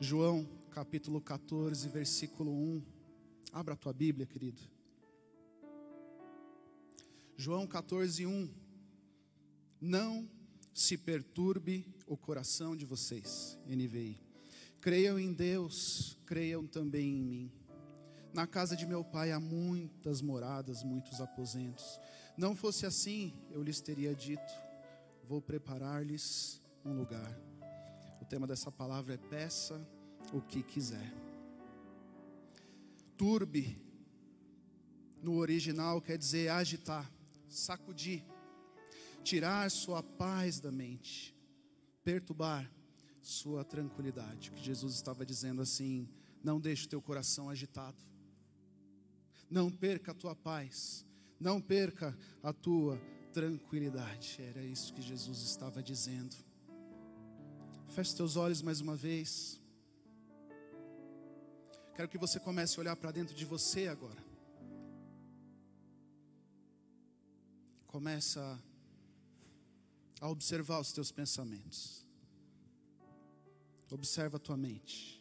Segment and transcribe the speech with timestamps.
[0.00, 2.82] João capítulo 14, versículo 1.
[3.52, 4.62] Abra a tua Bíblia, querido.
[7.36, 8.48] João 14, 1.
[9.80, 10.28] Não
[10.72, 13.58] se perturbe o coração de vocês.
[13.66, 14.20] NVI.
[14.80, 17.52] Creiam em Deus, creiam também em mim.
[18.32, 21.98] Na casa de meu pai há muitas moradas, muitos aposentos.
[22.36, 24.52] Não fosse assim, eu lhes teria dito:
[25.24, 27.47] vou preparar-lhes um lugar.
[28.20, 29.80] O tema dessa palavra é peça
[30.32, 31.12] o que quiser.
[33.16, 33.80] Turbe,
[35.22, 37.10] no original, quer dizer agitar,
[37.48, 38.24] sacudir,
[39.24, 41.34] tirar sua paz da mente,
[42.04, 42.70] perturbar
[43.20, 44.50] sua tranquilidade.
[44.52, 46.08] Que Jesus estava dizendo assim:
[46.42, 47.98] não deixe o teu coração agitado,
[49.50, 51.04] não perca a tua paz,
[51.40, 53.00] não perca a tua
[53.32, 54.40] tranquilidade.
[54.40, 56.36] Era isso que Jesus estava dizendo.
[57.98, 59.60] Feche teus olhos mais uma vez.
[61.96, 64.24] Quero que você comece a olhar para dentro de você agora.
[67.88, 68.62] Começa
[70.20, 72.06] a observar os teus pensamentos.
[73.90, 75.20] Observa a tua mente.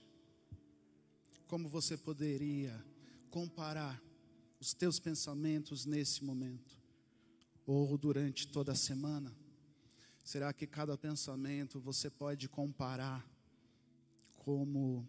[1.48, 2.80] Como você poderia
[3.32, 4.00] comparar
[4.60, 6.80] os teus pensamentos nesse momento
[7.66, 9.36] ou durante toda a semana?
[10.28, 13.26] Será que cada pensamento você pode comparar
[14.36, 15.08] como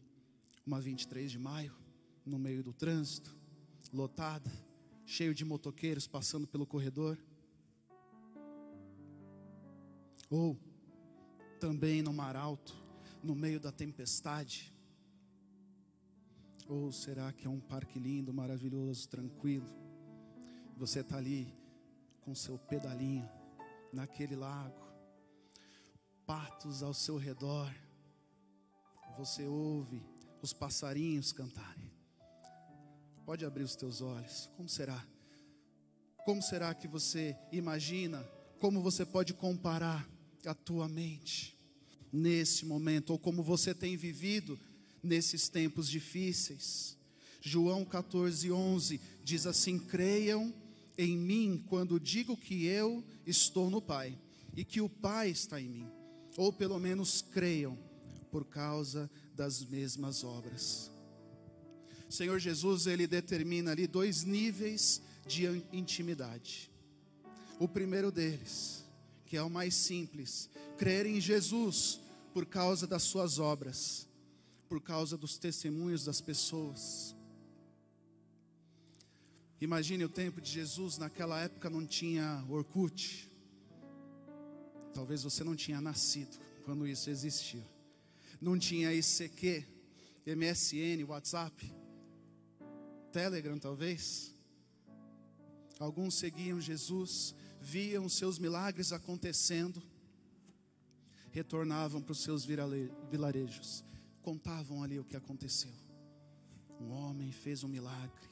[0.64, 1.74] uma 23 de maio,
[2.24, 3.36] no meio do trânsito,
[3.92, 4.48] lotada,
[5.04, 7.18] cheio de motoqueiros passando pelo corredor.
[10.30, 10.56] Ou
[11.58, 12.76] também no mar alto,
[13.20, 14.72] no meio da tempestade.
[16.68, 19.66] Ou será que é um parque lindo, maravilhoso, tranquilo?
[20.76, 21.52] Você está ali
[22.20, 23.28] com seu pedalinho
[23.92, 24.87] naquele lago,
[26.28, 27.74] patos ao seu redor.
[29.16, 30.04] Você ouve
[30.42, 31.90] os passarinhos cantarem.
[33.24, 34.50] Pode abrir os teus olhos.
[34.54, 35.02] Como será?
[36.26, 38.22] Como será que você imagina?
[38.60, 40.06] Como você pode comparar
[40.44, 41.56] a tua mente
[42.12, 44.60] nesse momento ou como você tem vivido
[45.02, 46.98] nesses tempos difíceis?
[47.40, 50.52] João 14:11 diz assim: "Creiam
[50.98, 54.18] em mim quando digo que eu estou no Pai
[54.54, 55.97] e que o Pai está em mim."
[56.38, 57.76] Ou pelo menos creiam
[58.30, 60.88] por causa das mesmas obras.
[62.08, 66.70] Senhor Jesus, ele determina ali dois níveis de intimidade.
[67.58, 68.84] O primeiro deles,
[69.26, 71.98] que é o mais simples, crer em Jesus
[72.32, 74.06] por causa das suas obras,
[74.68, 77.16] por causa dos testemunhos das pessoas.
[79.60, 83.27] Imagine o tempo de Jesus, naquela época não tinha Orkut.
[84.98, 87.64] Talvez você não tinha nascido quando isso existia
[88.40, 89.66] não tinha ICQ,
[90.26, 91.74] MSN, WhatsApp,
[93.12, 94.34] Telegram talvez.
[95.78, 99.82] Alguns seguiam Jesus, viam seus milagres acontecendo,
[101.30, 103.84] retornavam para os seus vilarejos,
[104.22, 105.72] contavam ali o que aconteceu.
[106.80, 108.28] Um homem fez um milagre.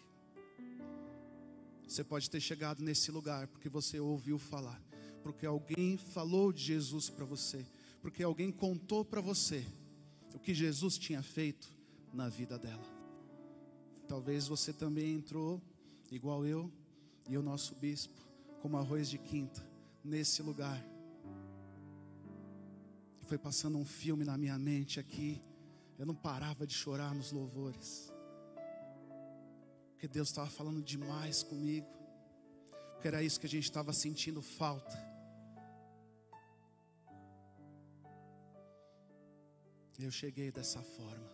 [1.87, 4.81] Você pode ter chegado nesse lugar porque você ouviu falar,
[5.26, 7.66] porque alguém falou de Jesus para você,
[8.00, 9.66] porque alguém contou para você
[10.32, 11.69] o que Jesus tinha feito
[12.12, 12.87] na vida dela.
[14.06, 15.60] Talvez você também entrou,
[16.12, 16.70] igual eu
[17.28, 18.14] e o nosso bispo,
[18.62, 19.69] como arroz de quinta,
[20.04, 20.81] nesse lugar.
[23.26, 25.43] Foi passando um filme na minha mente aqui.
[25.98, 28.12] Eu não parava de chorar nos louvores.
[29.91, 31.88] Porque Deus estava falando demais comigo.
[32.93, 35.16] Porque era isso que a gente estava sentindo falta.
[39.99, 41.31] Eu cheguei dessa forma.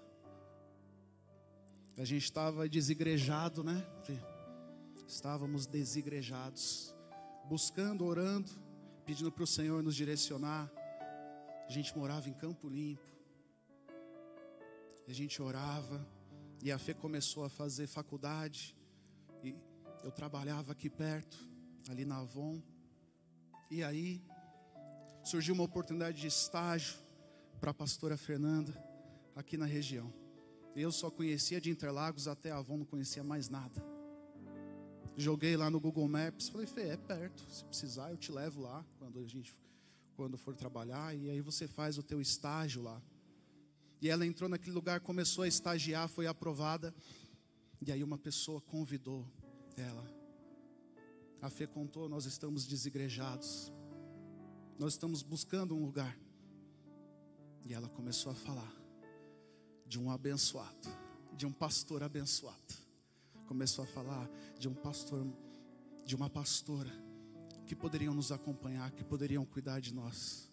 [1.99, 3.85] A gente estava desigrejado, né?
[5.07, 6.95] Estávamos desigrejados,
[7.49, 8.53] buscando, orando,
[9.05, 10.71] pedindo para o Senhor nos direcionar.
[11.67, 13.03] A gente morava em Campo Limpo.
[15.09, 16.07] A gente orava
[16.63, 18.77] e a fé começou a fazer faculdade.
[19.43, 19.57] E
[20.05, 21.37] eu trabalhava aqui perto,
[21.91, 22.63] ali na Avon.
[23.69, 24.23] E aí
[25.25, 26.97] surgiu uma oportunidade de estágio
[27.63, 28.75] para a pastora Fernanda
[29.37, 30.13] aqui na região.
[30.75, 33.81] Eu só conhecia de Interlagos até Avon, não conhecia mais nada.
[35.17, 38.85] Joguei lá no Google Maps, falei, Fê, é perto, se precisar eu te levo lá
[38.99, 39.57] quando a gente
[40.17, 43.01] quando for trabalhar e aí você faz o teu estágio lá.
[44.01, 46.93] E ela entrou naquele lugar, começou a estagiar, foi aprovada.
[47.81, 49.25] E aí uma pessoa convidou
[49.77, 50.05] ela.
[51.41, 53.73] A Fê contou, nós estamos desigrejados.
[54.81, 56.19] Nós estamos buscando um lugar.
[57.65, 58.73] E ela começou a falar
[59.87, 60.89] de um abençoado,
[61.37, 62.75] de um pastor abençoado.
[63.47, 64.29] Começou a falar
[64.59, 65.27] de um pastor,
[66.05, 66.91] de uma pastora
[67.67, 70.51] que poderiam nos acompanhar, que poderiam cuidar de nós.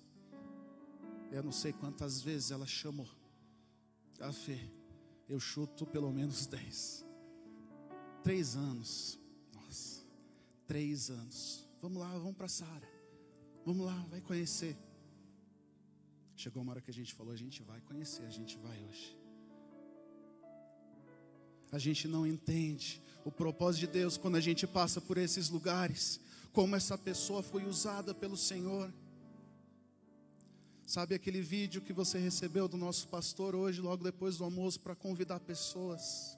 [1.32, 3.10] Eu não sei quantas vezes ela chamou.
[4.20, 4.60] A fé,
[5.28, 7.06] eu chuto pelo menos dez.
[8.24, 9.20] Três anos.
[9.54, 10.06] Nossa,
[10.68, 11.68] três anos.
[11.82, 12.90] Vamos lá, vamos para Sara.
[13.66, 14.78] Vamos lá, vai conhecer.
[16.42, 19.14] Chegou uma hora que a gente falou, a gente vai conhecer, a gente vai hoje.
[21.70, 26.18] A gente não entende o propósito de Deus quando a gente passa por esses lugares,
[26.54, 28.90] como essa pessoa foi usada pelo Senhor.
[30.86, 34.96] Sabe aquele vídeo que você recebeu do nosso pastor hoje, logo depois do almoço, para
[34.96, 36.38] convidar pessoas?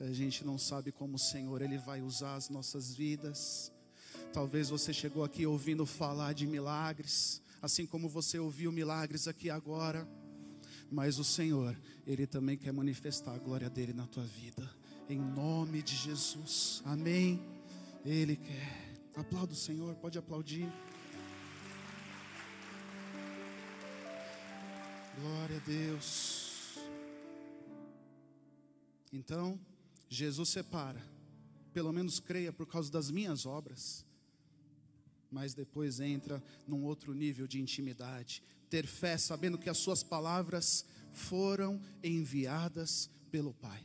[0.00, 3.70] A gente não sabe como o Senhor ele vai usar as nossas vidas.
[4.32, 10.06] Talvez você chegou aqui ouvindo falar de milagres, assim como você ouviu milagres aqui agora.
[10.90, 11.74] Mas o Senhor,
[12.06, 14.70] ele também quer manifestar a glória dele na tua vida.
[15.08, 16.82] Em nome de Jesus.
[16.84, 17.42] Amém.
[18.04, 18.94] Ele quer.
[19.16, 20.70] Aplauda o Senhor, pode aplaudir.
[25.18, 26.78] Glória a Deus.
[29.10, 29.58] Então,
[30.08, 31.02] Jesus separa.
[31.72, 34.04] Pelo menos creia por causa das minhas obras.
[35.34, 38.40] Mas depois entra num outro nível de intimidade.
[38.70, 43.84] Ter fé sabendo que as suas palavras foram enviadas pelo Pai.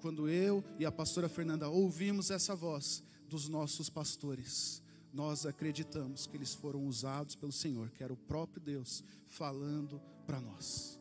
[0.00, 4.82] Quando eu e a pastora Fernanda ouvimos essa voz dos nossos pastores,
[5.12, 10.40] nós acreditamos que eles foram usados pelo Senhor, que era o próprio Deus falando para
[10.40, 10.98] nós.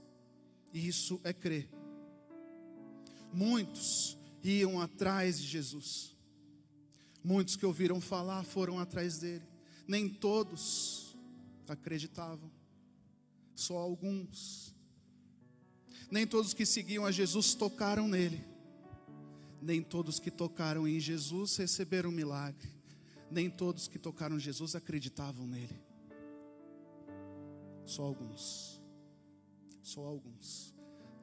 [0.74, 1.70] E isso é crer.
[3.32, 6.18] Muitos iam atrás de Jesus.
[7.24, 9.55] Muitos que ouviram falar foram atrás dele.
[9.88, 11.16] Nem todos
[11.68, 12.52] acreditavam.
[13.56, 14.74] Só alguns.
[16.12, 18.44] Nem todos que seguiam a Jesus tocaram nele.
[19.62, 22.70] Nem todos que tocaram em Jesus receberam um milagre.
[23.32, 25.82] Nem todos que tocaram em Jesus acreditavam nele.
[27.86, 28.82] Só alguns.
[29.82, 30.74] Só alguns.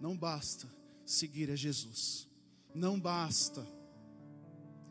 [0.01, 0.69] Não basta
[1.05, 2.29] seguir a Jesus.
[2.75, 3.67] Não basta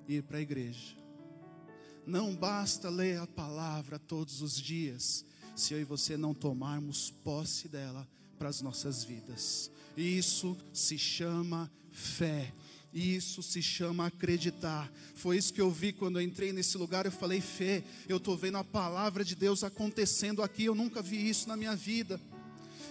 [0.07, 1.00] ir para a igreja.
[2.11, 5.23] Não basta ler a palavra todos os dias,
[5.55, 8.05] se eu e você não tomarmos posse dela
[8.37, 9.71] para as nossas vidas.
[9.95, 12.53] Isso se chama fé.
[12.93, 14.91] Isso se chama acreditar.
[15.15, 17.05] Foi isso que eu vi quando eu entrei nesse lugar.
[17.05, 20.65] Eu falei, fé, eu estou vendo a palavra de Deus acontecendo aqui.
[20.65, 22.19] Eu nunca vi isso na minha vida.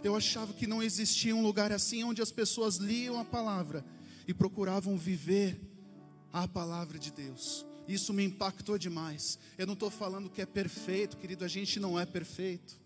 [0.02, 3.84] Eu achava que não existia um lugar assim onde as pessoas liam a palavra
[4.26, 5.60] e procuravam viver
[6.32, 7.68] a palavra de Deus.
[7.90, 9.36] Isso me impactou demais.
[9.58, 12.78] Eu não estou falando que é perfeito, querido, a gente não é perfeito.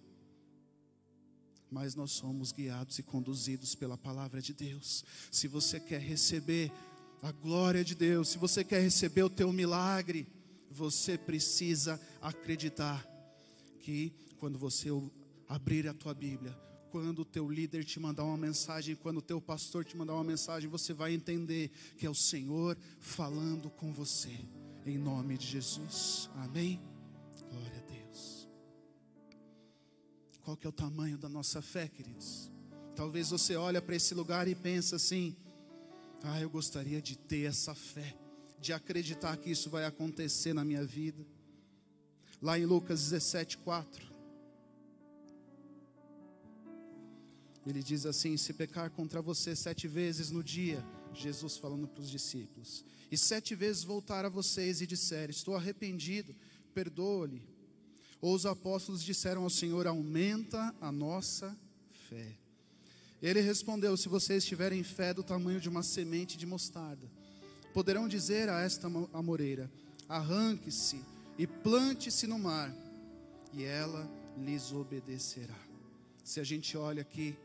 [1.70, 5.04] Mas nós somos guiados e conduzidos pela palavra de Deus.
[5.30, 6.72] Se você quer receber
[7.20, 10.26] a glória de Deus, se você quer receber o teu milagre,
[10.70, 13.06] você precisa acreditar
[13.80, 14.88] que quando você
[15.46, 16.56] abrir a tua Bíblia,
[16.90, 20.24] quando o teu líder te mandar uma mensagem, quando o teu pastor te mandar uma
[20.24, 24.63] mensagem, você vai entender que é o Senhor falando com você.
[24.86, 26.28] Em nome de Jesus.
[26.36, 26.78] Amém.
[27.50, 28.48] Glória a Deus.
[30.42, 32.50] Qual que é o tamanho da nossa fé, queridos?
[32.94, 35.34] Talvez você olhe para esse lugar e pensa assim:
[36.22, 38.14] "Ah, eu gostaria de ter essa fé,
[38.60, 41.24] de acreditar que isso vai acontecer na minha vida."
[42.42, 44.14] Lá em Lucas 17:4
[47.66, 50.84] Ele diz assim: Se pecar contra você sete vezes no dia,
[51.22, 56.34] Jesus falando para os discípulos, e sete vezes voltar a vocês e disser: Estou arrependido,
[56.74, 57.42] perdoa-lhe.
[58.20, 61.56] Ou os apóstolos disseram ao Senhor: Aumenta a nossa
[62.08, 62.36] fé.
[63.22, 67.10] Ele respondeu: Se vocês tiverem fé do tamanho de uma semente de mostarda,
[67.72, 69.70] poderão dizer a esta amoreira:
[70.08, 71.00] Arranque-se
[71.38, 72.74] e plante-se no mar,
[73.52, 75.58] e ela lhes obedecerá.
[76.22, 77.36] Se a gente olha aqui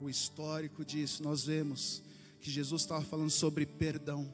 [0.00, 2.02] o histórico disso, nós vemos
[2.40, 4.32] que Jesus estava falando sobre perdão.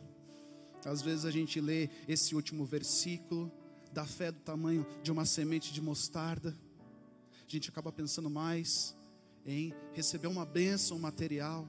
[0.84, 3.50] Às vezes a gente lê esse último versículo,
[3.92, 6.56] da fé do tamanho de uma semente de mostarda,
[7.48, 8.94] a gente acaba pensando mais
[9.46, 11.66] em receber uma bênção material.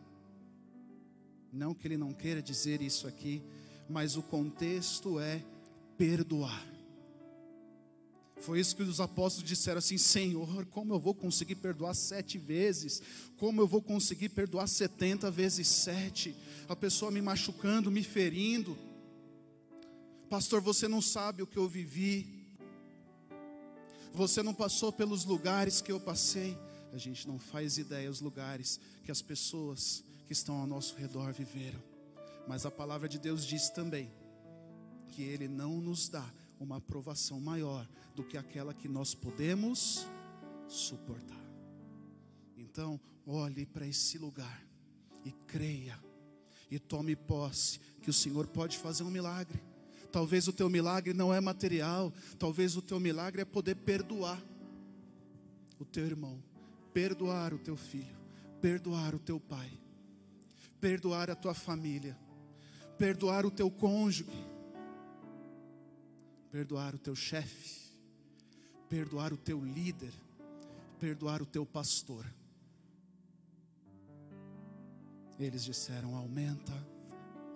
[1.54, 3.42] Não que ele não queira dizer isso aqui,
[3.88, 5.44] mas o contexto é
[5.98, 6.77] perdoar.
[8.40, 13.02] Foi isso que os apóstolos disseram assim: Senhor, como eu vou conseguir perdoar sete vezes?
[13.38, 16.36] Como eu vou conseguir perdoar setenta vezes sete?
[16.70, 18.78] A pessoa me machucando, me ferindo.
[20.30, 22.46] Pastor, você não sabe o que eu vivi.
[24.14, 26.58] Você não passou pelos lugares que eu passei.
[26.94, 31.32] A gente não faz ideia os lugares que as pessoas que estão ao nosso redor
[31.32, 31.82] viveram.
[32.48, 34.12] Mas a palavra de Deus diz também
[35.10, 36.26] que Ele não nos dá
[36.60, 40.08] uma aprovação maior do que aquela que nós podemos
[40.68, 41.38] suportar.
[42.58, 44.66] Então, olhe para esse lugar
[45.24, 46.00] e creia
[46.70, 49.62] e tome posse que o Senhor pode fazer um milagre.
[50.12, 54.42] Talvez o teu milagre não é material, talvez o teu milagre é poder perdoar
[55.80, 56.42] o teu irmão,
[56.94, 58.18] perdoar o teu filho,
[58.62, 59.70] perdoar o teu pai,
[60.80, 62.18] perdoar a tua família,
[62.98, 64.26] perdoar o teu cônjuge,
[66.52, 67.92] perdoar o teu chefe,
[68.90, 70.14] perdoar o teu líder,
[71.00, 72.26] perdoar o teu pastor.
[75.40, 76.74] Eles disseram: aumenta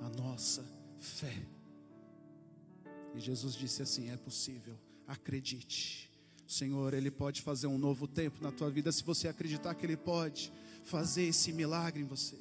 [0.02, 0.64] a nossa
[1.00, 1.36] fé.
[3.16, 6.10] E Jesus disse assim: é possível, acredite.
[6.48, 9.98] Senhor, Ele pode fazer um novo tempo na tua vida se você acreditar que Ele
[9.98, 10.52] pode
[10.84, 12.38] fazer esse milagre em você.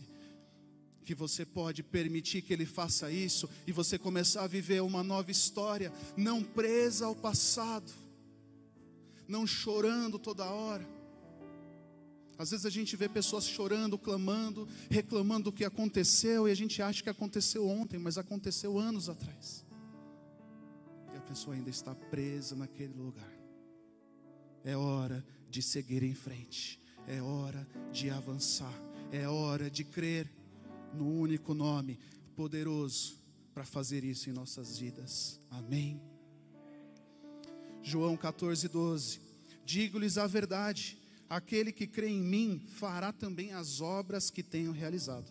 [1.10, 5.28] Que você pode permitir que Ele faça isso e você começar a viver uma nova
[5.28, 7.90] história, não presa ao passado,
[9.26, 10.86] não chorando toda hora
[12.38, 16.80] às vezes a gente vê pessoas chorando, clamando, reclamando do que aconteceu e a gente
[16.80, 19.62] acha que aconteceu ontem, mas aconteceu anos atrás.
[21.12, 23.30] E a pessoa ainda está presa naquele lugar.
[24.64, 28.72] É hora de seguir em frente, é hora de avançar,
[29.12, 30.39] é hora de crer
[30.94, 31.98] no único nome
[32.34, 33.18] poderoso
[33.52, 35.40] para fazer isso em nossas vidas.
[35.50, 36.00] Amém.
[37.82, 39.20] João 14, 12.
[39.64, 45.30] Digo-lhes a verdade Aquele que crê em mim fará também as obras que tenho realizado.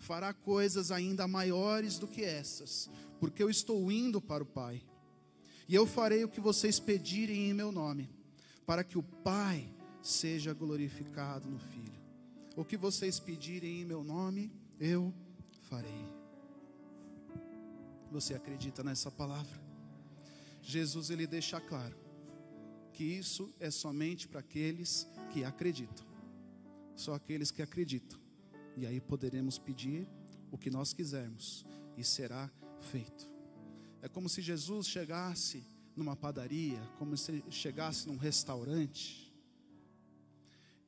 [0.00, 2.88] Fará coisas ainda maiores do que essas,
[3.20, 4.82] porque eu estou indo para o Pai.
[5.68, 8.08] E eu farei o que vocês pedirem em meu nome,
[8.64, 9.68] para que o Pai
[10.02, 12.00] seja glorificado no Filho.
[12.56, 15.12] O que vocês pedirem em meu nome, eu
[15.62, 16.04] farei.
[18.10, 19.60] Você acredita nessa palavra?
[20.62, 21.96] Jesus ele deixa claro
[22.92, 26.06] que isso é somente para aqueles que acreditam.
[26.94, 28.20] Só aqueles que acreditam.
[28.76, 30.08] E aí poderemos pedir
[30.50, 31.66] o que nós quisermos
[31.96, 32.50] e será
[32.80, 33.28] feito.
[34.00, 35.64] É como se Jesus chegasse
[35.96, 39.32] numa padaria, como se chegasse num restaurante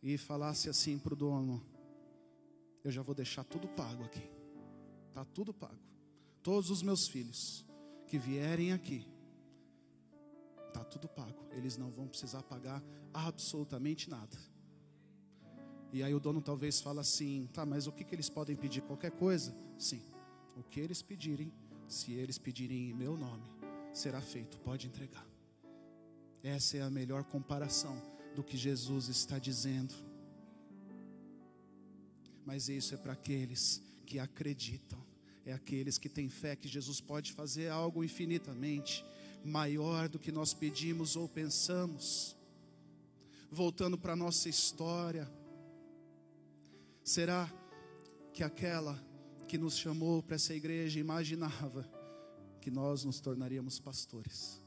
[0.03, 1.63] e falasse assim para o dono:
[2.87, 4.23] Eu já vou deixar tudo pago aqui,
[5.09, 5.83] está tudo pago.
[6.41, 7.67] Todos os meus filhos
[8.07, 9.05] que vierem aqui,
[10.69, 11.49] está tudo pago.
[11.51, 12.81] Eles não vão precisar pagar
[13.13, 14.39] absolutamente nada.
[15.93, 18.83] E aí o dono talvez fala assim, tá, mas o que, que eles podem pedir?
[18.83, 19.53] Qualquer coisa?
[19.77, 20.05] Sim.
[20.57, 21.53] O que eles pedirem,
[21.89, 23.51] se eles pedirem em meu nome,
[23.93, 24.61] será feito.
[24.61, 25.27] Pode entregar.
[26.41, 28.01] Essa é a melhor comparação
[28.37, 29.93] do que Jesus está dizendo.
[32.47, 34.99] Mas isso é para aqueles que acreditam,
[35.45, 39.05] é aqueles que têm fé que Jesus pode fazer algo infinitamente
[39.45, 42.37] maior do que nós pedimos ou pensamos.
[43.51, 45.29] Voltando para a nossa história,
[47.03, 47.53] será
[48.33, 48.97] que aquela
[49.49, 51.89] que nos chamou para essa igreja imaginava
[52.61, 54.63] que nós nos tornaríamos pastores?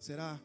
[0.00, 0.40] Será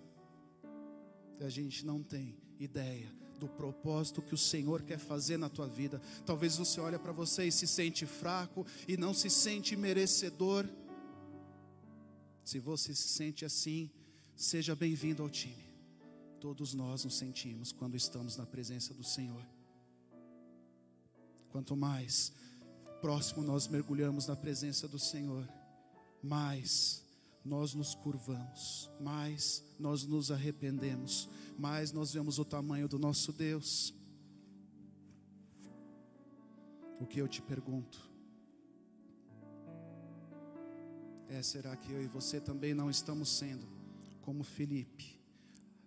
[1.37, 3.11] que a gente não tem ideia
[3.41, 5.99] do propósito que o Senhor quer fazer na tua vida?
[6.25, 10.69] Talvez você olhe para você e se sente fraco e não se sente merecedor.
[12.45, 13.89] Se você se sente assim,
[14.35, 15.65] seja bem-vindo ao time.
[16.39, 19.43] Todos nós nos sentimos quando estamos na presença do Senhor.
[21.49, 22.31] Quanto mais
[23.01, 25.49] próximo nós mergulhamos na presença do Senhor,
[26.21, 27.03] mais
[27.43, 33.93] nós nos curvamos, mais nós nos arrependemos, mais nós vemos o tamanho do nosso Deus.
[36.99, 38.09] O que eu te pergunto?
[41.27, 43.65] É, será que eu e você também não estamos sendo
[44.21, 45.19] como Felipe,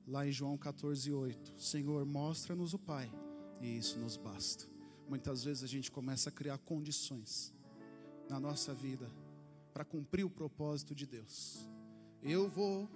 [0.07, 1.55] lá em João 14, 8?
[1.57, 3.13] Senhor, mostra-nos o Pai,
[3.61, 4.65] e isso nos basta.
[5.09, 7.53] Muitas vezes a gente começa a criar condições
[8.29, 9.09] na nossa vida
[9.75, 11.69] para cumprir o propósito de Deus.
[12.23, 12.89] Eu vou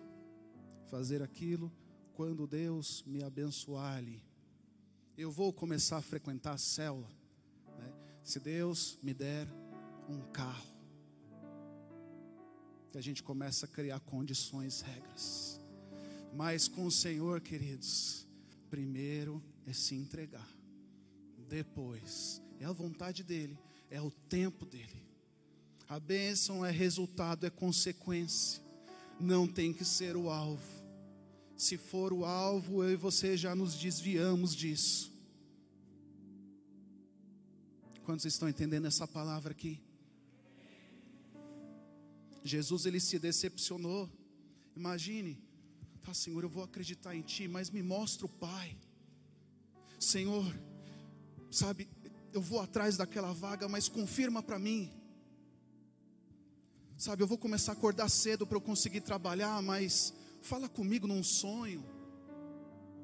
[0.89, 1.73] fazer aquilo
[2.15, 4.23] quando Deus me abençoar ali.
[5.17, 7.11] Eu vou começar a frequentar a célula.
[7.77, 7.93] Né?
[8.23, 9.49] Se Deus me der
[10.09, 10.79] um carro
[12.93, 15.61] que a gente começa a criar condições, regras.
[16.33, 18.25] Mas com o Senhor, queridos,
[18.71, 20.49] primeiro é se entregar,
[21.49, 23.59] depois é a vontade dEle,
[23.91, 25.09] é o tempo dEle.
[25.89, 28.63] A bênção é resultado, é consequência,
[29.19, 30.63] não tem que ser o alvo.
[31.57, 35.11] Se for o alvo, eu e você já nos desviamos disso.
[38.05, 39.81] Quantos estão entendendo essa palavra aqui?
[42.45, 44.11] Jesus ele se decepcionou.
[44.77, 45.43] Imagine,
[46.03, 48.77] tá, Senhor, eu vou acreditar em Ti, mas me mostra o Pai.
[49.99, 50.55] Senhor,
[51.51, 51.89] sabe,
[52.33, 54.98] eu vou atrás daquela vaga, mas confirma para mim.
[56.99, 60.13] Sabe, eu vou começar a acordar cedo para eu conseguir trabalhar, mas
[60.43, 61.81] fala comigo num sonho.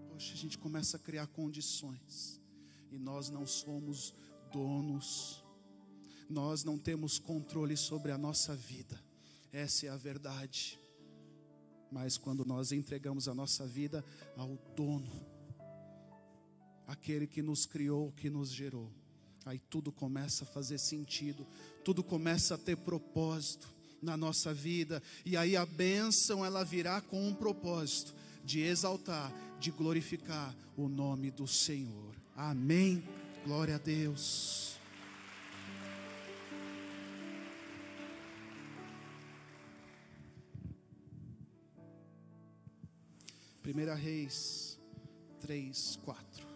[0.09, 2.41] Poxa, a gente começa a criar condições,
[2.91, 4.13] e nós não somos
[4.51, 5.45] donos,
[6.29, 9.01] nós não temos controle sobre a nossa vida,
[9.53, 10.77] essa é a verdade.
[11.89, 14.05] Mas quando nós entregamos a nossa vida
[14.37, 15.25] ao dono,
[16.85, 18.91] aquele que nos criou, que nos gerou,
[19.47, 21.47] aí tudo começa a fazer sentido,
[21.85, 23.73] tudo começa a ter propósito
[24.05, 29.71] na nossa vida, e aí a bênção ela virá com um propósito de exaltar, de
[29.71, 32.15] glorificar o nome do Senhor.
[32.37, 33.03] Amém.
[33.45, 34.79] Glória a Deus.
[43.63, 44.79] Primeira Reis
[45.41, 46.47] 3, 4.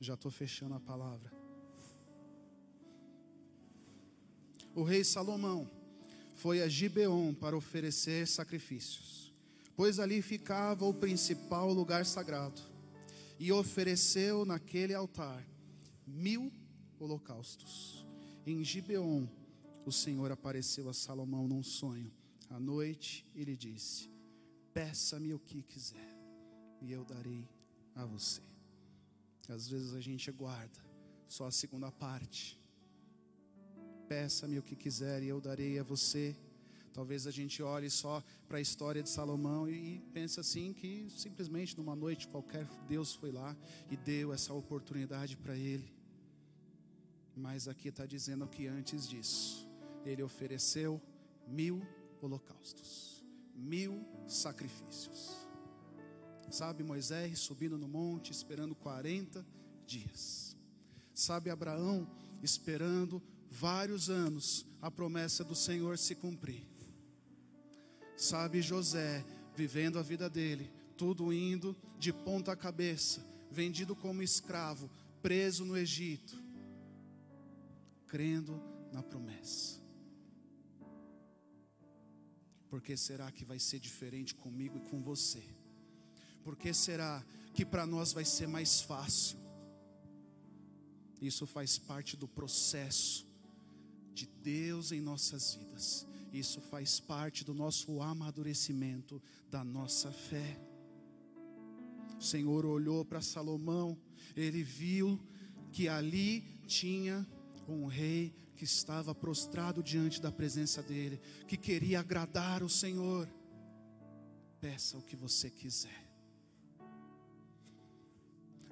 [0.00, 1.39] Já estou fechando a palavra.
[4.74, 5.68] O rei Salomão
[6.34, 9.32] foi a Gibeon para oferecer sacrifícios,
[9.76, 12.60] pois ali ficava o principal lugar sagrado,
[13.38, 15.44] e ofereceu naquele altar
[16.06, 16.52] mil
[16.98, 18.06] holocaustos.
[18.46, 19.26] Em Gibeon,
[19.84, 22.12] o Senhor apareceu a Salomão num sonho.
[22.48, 24.10] À noite, ele disse:
[24.74, 26.16] Peça-me o que quiser,
[26.82, 27.48] e eu darei
[27.94, 28.42] a você.
[29.48, 30.78] Às vezes a gente guarda
[31.28, 32.59] só a segunda parte.
[34.10, 36.34] Peça-me o que quiser e eu darei a você.
[36.92, 41.78] Talvez a gente olhe só para a história de Salomão e pense assim que simplesmente
[41.78, 43.56] numa noite qualquer Deus foi lá
[43.88, 45.94] e deu essa oportunidade para ele.
[47.36, 49.64] Mas aqui está dizendo que antes disso
[50.04, 51.00] ele ofereceu
[51.46, 51.80] mil
[52.20, 55.46] holocaustos, mil sacrifícios.
[56.50, 59.46] Sabe Moisés subindo no monte, esperando 40
[59.86, 60.56] dias.
[61.14, 62.10] Sabe Abraão
[62.42, 66.66] esperando vários anos a promessa do Senhor se cumprir.
[68.16, 75.64] Sabe José vivendo a vida dele, tudo indo de ponta cabeça, vendido como escravo, preso
[75.64, 76.40] no Egito,
[78.06, 79.80] crendo na promessa.
[82.68, 85.42] Por que será que vai ser diferente comigo e com você?
[86.44, 89.38] Por que será que para nós vai ser mais fácil?
[91.20, 93.29] Isso faz parte do processo
[94.14, 96.06] de Deus em nossas vidas.
[96.32, 99.20] Isso faz parte do nosso amadurecimento,
[99.50, 100.60] da nossa fé.
[102.18, 103.98] O Senhor olhou para Salomão,
[104.36, 105.18] ele viu
[105.72, 107.26] que ali tinha
[107.68, 113.28] um rei que estava prostrado diante da presença dele, que queria agradar o Senhor.
[114.60, 116.10] Peça o que você quiser.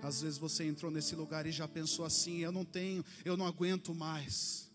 [0.02, 3.46] Às vezes você entrou nesse lugar e já pensou assim: eu não tenho, eu não
[3.46, 4.67] aguento mais.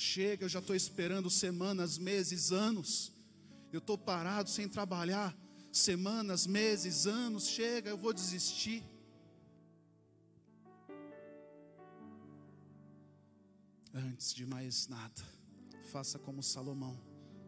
[0.00, 3.12] Chega, eu já estou esperando semanas, meses, anos.
[3.72, 5.36] Eu estou parado sem trabalhar,
[5.72, 7.48] semanas, meses, anos.
[7.48, 8.84] Chega, eu vou desistir.
[13.92, 15.24] Antes de mais nada,
[15.90, 16.96] faça como Salomão,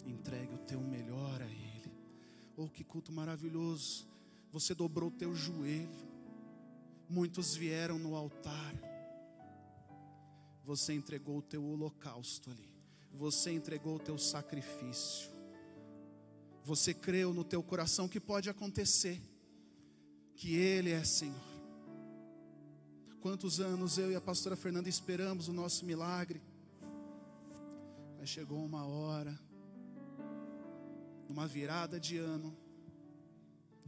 [0.05, 1.93] entregue o teu melhor a Ele.
[2.57, 4.09] Oh, que culto maravilhoso!
[4.51, 6.11] Você dobrou o teu joelho
[7.11, 8.90] Muitos vieram no altar.
[10.65, 12.69] Você entregou o teu holocausto ali.
[13.13, 15.31] Você entregou o teu sacrifício.
[16.65, 19.21] Você creu no teu coração que pode acontecer.
[20.37, 21.51] Que Ele é Senhor.
[23.21, 26.41] Quantos anos eu e a pastora Fernanda esperamos o nosso milagre.
[28.19, 29.39] Mas chegou uma hora,
[31.29, 32.57] numa virada de ano,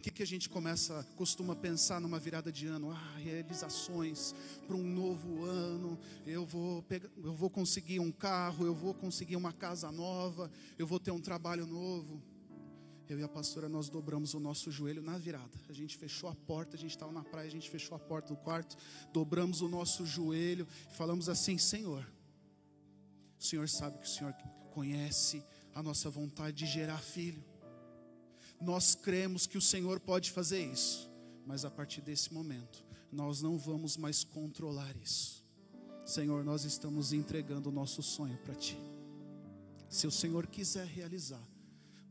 [0.02, 2.90] que, que a gente começa, costuma pensar numa virada de ano?
[2.90, 4.34] Ah, realizações
[4.66, 5.96] para um novo ano.
[6.26, 10.88] Eu vou, pegar, eu vou conseguir um carro, eu vou conseguir uma casa nova, eu
[10.88, 12.20] vou ter um trabalho novo.
[13.08, 15.56] Eu e a pastora, nós dobramos o nosso joelho na virada.
[15.68, 18.34] A gente fechou a porta, a gente estava na praia, a gente fechou a porta
[18.34, 18.76] do quarto,
[19.12, 22.04] dobramos o nosso joelho e falamos assim: Senhor,
[23.38, 24.32] o Senhor sabe que o Senhor
[24.72, 27.51] conhece a nossa vontade de gerar filho
[28.62, 31.10] nós cremos que o Senhor pode fazer isso,
[31.46, 35.44] mas a partir desse momento, nós não vamos mais controlar isso.
[36.04, 38.78] Senhor, nós estamos entregando o nosso sonho para Ti.
[39.88, 41.42] Se o Senhor quiser realizar,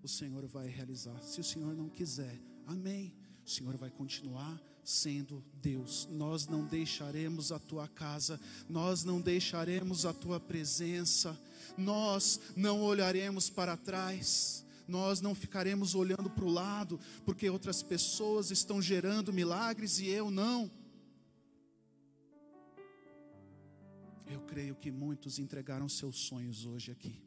[0.03, 1.19] o Senhor vai realizar.
[1.21, 3.13] Se o Senhor não quiser, amém.
[3.45, 6.07] O Senhor vai continuar sendo Deus.
[6.11, 11.37] Nós não deixaremos a tua casa, nós não deixaremos a tua presença,
[11.77, 14.65] nós não olharemos para trás.
[14.91, 20.29] Nós não ficaremos olhando para o lado, porque outras pessoas estão gerando milagres e eu
[20.29, 20.69] não.
[24.27, 27.23] Eu creio que muitos entregaram seus sonhos hoje aqui.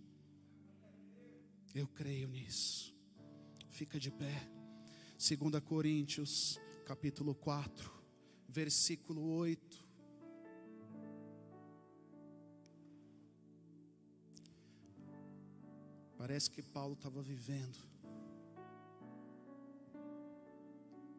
[1.75, 2.95] Eu creio nisso.
[3.71, 4.47] Fica de pé.
[5.17, 7.91] 2 Coríntios, capítulo 4,
[8.47, 9.84] versículo 8.
[16.27, 17.79] Parece que Paulo estava vivendo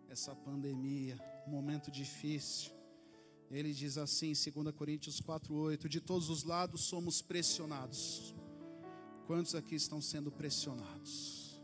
[0.10, 1.16] essa pandemia,
[1.46, 2.72] um momento difícil.
[3.52, 8.34] Ele diz assim, 2 Coríntios 4:8, de todos os lados somos pressionados.
[9.28, 11.62] Quantos aqui estão sendo pressionados?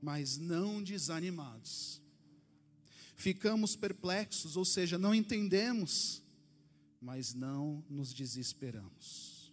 [0.00, 2.00] Mas não desanimados.
[3.14, 6.24] Ficamos perplexos, ou seja, não entendemos,
[6.98, 9.52] mas não nos desesperamos.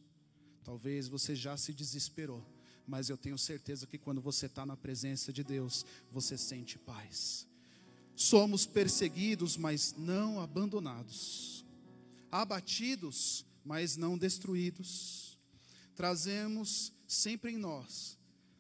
[0.63, 2.54] Talvez você já se desesperou,
[2.87, 7.47] mas eu tenho certeza que quando você está na presença de Deus, você sente paz.
[8.15, 11.65] Somos perseguidos, mas não abandonados,
[12.31, 15.37] abatidos, mas não destruídos.
[15.95, 18.17] Trazemos sempre em nós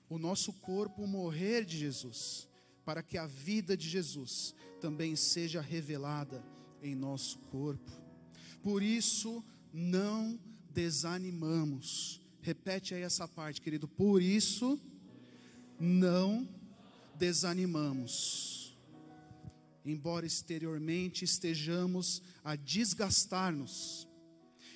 [0.09, 2.47] o nosso corpo morrer de Jesus,
[2.83, 6.43] para que a vida de Jesus também seja revelada
[6.81, 7.91] em nosso corpo.
[8.61, 10.39] Por isso, não
[10.71, 12.21] desanimamos.
[12.45, 13.87] Repete aí essa parte, querido.
[13.87, 14.79] Por isso,
[15.79, 16.47] não
[17.17, 18.77] desanimamos.
[19.83, 24.07] Embora exteriormente estejamos a desgastar-nos,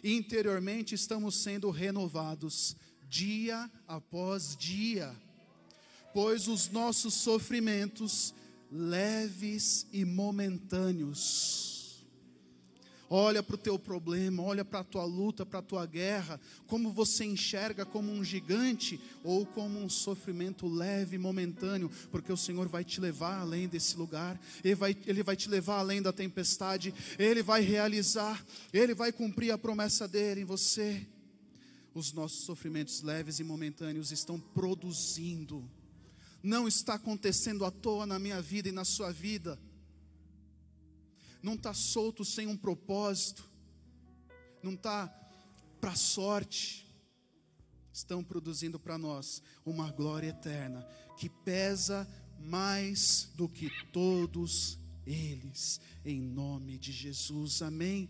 [0.03, 2.75] interiormente estamos sendo renovados
[3.07, 5.15] dia após dia,
[6.11, 8.33] pois os nossos sofrimentos
[8.71, 11.68] leves e momentâneos.
[13.11, 16.91] Olha para o teu problema, olha para a tua luta, para a tua guerra, como
[16.91, 22.67] você enxerga como um gigante ou como um sofrimento leve e momentâneo, porque o Senhor
[22.67, 26.93] vai te levar além desse lugar, Ele vai, Ele vai te levar além da tempestade,
[27.17, 31.03] Ele vai realizar, Ele vai cumprir a promessa dele em você.
[31.95, 35.67] Os nossos sofrimentos leves e momentâneos estão produzindo,
[36.43, 39.59] não está acontecendo à toa na minha vida e na sua vida,
[41.41, 43.49] não está solto sem um propósito,
[44.61, 45.07] não está
[45.79, 46.85] para sorte,
[47.93, 50.85] estão produzindo para nós uma glória eterna
[51.17, 52.07] que pesa
[52.39, 58.09] mais do que todos eles, em nome de Jesus, amém.